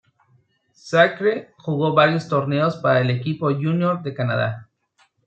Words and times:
Sacre 0.73 1.53
jugó 1.59 1.93
varios 1.93 2.27
torneos 2.27 2.75
para 2.77 3.01
el 3.01 3.11
equipo 3.11 3.51
junior 3.53 4.01
de 4.01 4.15
Canadá. 4.15 4.67